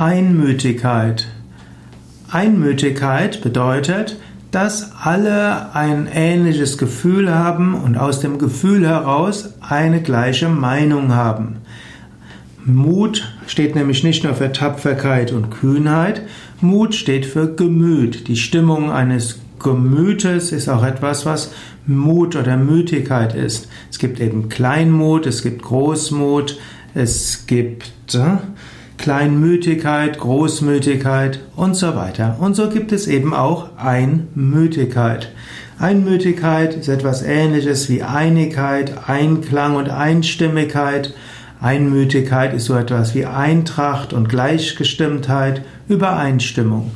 [0.00, 1.26] Einmütigkeit.
[2.30, 4.16] Einmütigkeit bedeutet,
[4.52, 11.56] dass alle ein ähnliches Gefühl haben und aus dem Gefühl heraus eine gleiche Meinung haben.
[12.64, 16.22] Mut steht nämlich nicht nur für Tapferkeit und Kühnheit,
[16.60, 18.28] Mut steht für Gemüt.
[18.28, 21.50] Die Stimmung eines Gemütes ist auch etwas, was
[21.88, 23.68] Mut oder Mütigkeit ist.
[23.90, 26.56] Es gibt eben Kleinmut, es gibt Großmut,
[26.94, 28.36] es gibt äh,
[28.98, 32.36] Kleinmütigkeit, Großmütigkeit und so weiter.
[32.40, 35.32] Und so gibt es eben auch Einmütigkeit.
[35.78, 41.14] Einmütigkeit ist etwas ähnliches wie Einigkeit, Einklang und Einstimmigkeit.
[41.60, 46.90] Einmütigkeit ist so etwas wie Eintracht und Gleichgestimmtheit, Übereinstimmung.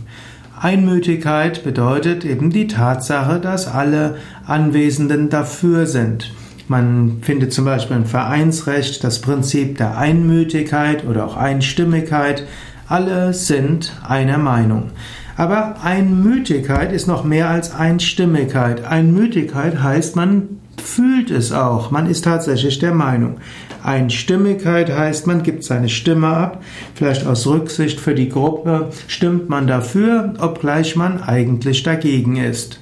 [0.60, 6.32] Einmütigkeit bedeutet eben die Tatsache, dass alle Anwesenden dafür sind.
[6.68, 12.46] Man findet zum Beispiel im Vereinsrecht das Prinzip der Einmütigkeit oder auch Einstimmigkeit.
[12.88, 14.90] Alle sind einer Meinung.
[15.36, 18.84] Aber Einmütigkeit ist noch mehr als Einstimmigkeit.
[18.84, 21.90] Einmütigkeit heißt, man fühlt es auch.
[21.90, 23.38] Man ist tatsächlich der Meinung.
[23.82, 26.62] Einstimmigkeit heißt, man gibt seine Stimme ab.
[26.94, 32.78] Vielleicht aus Rücksicht für die Gruppe stimmt man dafür, obgleich man eigentlich dagegen ist.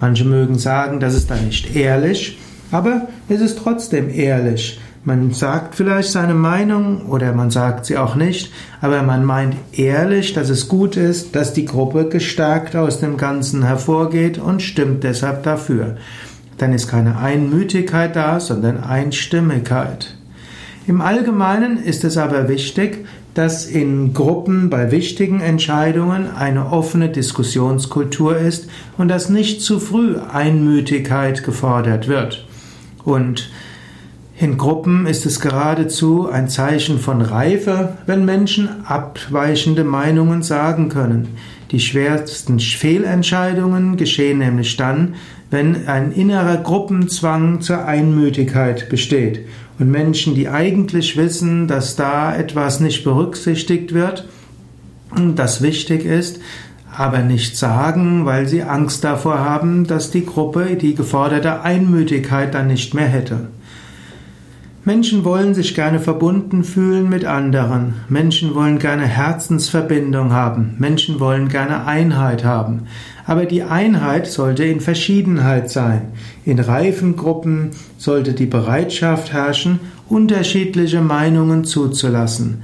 [0.00, 2.38] Manche mögen sagen, das ist dann nicht ehrlich.
[2.74, 4.80] Aber es ist trotzdem ehrlich.
[5.04, 10.32] Man sagt vielleicht seine Meinung oder man sagt sie auch nicht, aber man meint ehrlich,
[10.32, 15.44] dass es gut ist, dass die Gruppe gestärkt aus dem Ganzen hervorgeht und stimmt deshalb
[15.44, 15.98] dafür.
[16.58, 20.16] Dann ist keine Einmütigkeit da, sondern Einstimmigkeit.
[20.88, 28.36] Im Allgemeinen ist es aber wichtig, dass in Gruppen bei wichtigen Entscheidungen eine offene Diskussionskultur
[28.36, 32.44] ist und dass nicht zu früh Einmütigkeit gefordert wird.
[33.04, 33.50] Und
[34.36, 41.28] in Gruppen ist es geradezu ein Zeichen von Reife, wenn Menschen abweichende Meinungen sagen können.
[41.70, 45.14] Die schwersten Fehlentscheidungen geschehen nämlich dann,
[45.50, 49.46] wenn ein innerer Gruppenzwang zur Einmütigkeit besteht
[49.78, 54.28] und Menschen, die eigentlich wissen, dass da etwas nicht berücksichtigt wird,
[55.36, 56.40] das wichtig ist,
[56.96, 62.68] aber nicht sagen, weil sie Angst davor haben, dass die Gruppe die geforderte Einmütigkeit dann
[62.68, 63.48] nicht mehr hätte.
[64.86, 67.94] Menschen wollen sich gerne verbunden fühlen mit anderen.
[68.10, 70.74] Menschen wollen gerne Herzensverbindung haben.
[70.78, 72.82] Menschen wollen gerne Einheit haben.
[73.24, 76.02] Aber die Einheit sollte in Verschiedenheit sein.
[76.44, 79.80] In reifen Gruppen sollte die Bereitschaft herrschen,
[80.10, 82.62] unterschiedliche Meinungen zuzulassen.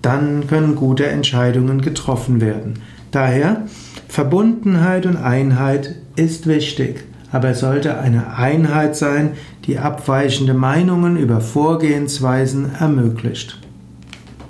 [0.00, 2.74] Dann können gute Entscheidungen getroffen werden.
[3.10, 3.62] Daher,
[4.08, 9.32] Verbundenheit und Einheit ist wichtig, aber es sollte eine Einheit sein,
[9.66, 13.58] die abweichende Meinungen über Vorgehensweisen ermöglicht.